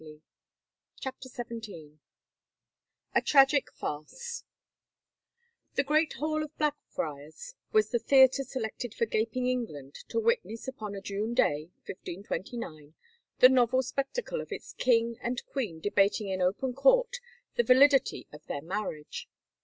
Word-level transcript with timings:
184 0.01 0.99
CHAPTER 0.99 1.63
XVII 1.63 1.99
A 3.13 3.21
TRAGIC 3.21 3.71
FARCE 3.75 4.45
M^^^HE 5.75 5.85
great 5.85 6.13
Hall 6.13 6.41
of 6.41 6.57
Blackfriars 6.57 7.53
was 7.71 7.91
the 7.91 7.99
theater 7.99 8.41
m 8.41 8.45
CA 8.45 8.49
selected 8.51 8.95
for 8.95 9.05
gaping 9.05 9.45
England 9.45 9.93
to 10.07 10.19
witness 10.19 10.67
upon 10.67 10.95
a 10.95 11.01
^^^^ 11.01 11.03
June 11.03 11.35
day, 11.35 11.69
1529, 11.85 12.95
the 13.41 13.49
novel 13.49 13.83
spectacle 13.83 14.41
of 14.41 14.51
its 14.51 14.73
king 14.73 15.19
and 15.21 15.45
queen 15.45 15.79
debating 15.79 16.29
in 16.29 16.41
open 16.41 16.73
court 16.73 17.17
the 17.55 17.61
validity 17.63 18.25
of 18.33 18.43
their 18.47 18.63
marriage. 18.63 19.29